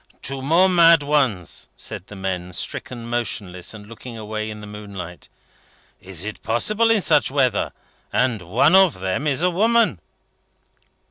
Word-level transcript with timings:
"Two 0.23 0.41
more 0.41 0.67
mad 0.67 1.03
ones!" 1.03 1.69
said 1.77 2.07
the 2.07 2.15
men, 2.15 2.53
stricken 2.53 3.07
motionless, 3.07 3.71
and 3.71 3.85
looking 3.85 4.17
away 4.17 4.49
in 4.49 4.59
the 4.59 4.65
moonlight. 4.65 5.29
"Is 6.01 6.25
it 6.25 6.41
possible 6.41 6.89
in 6.89 7.01
such 7.01 7.29
weather! 7.29 7.71
And 8.11 8.41
one 8.41 8.75
of 8.75 8.99
them 8.99 9.27
a 9.27 9.49
woman!" 9.51 9.99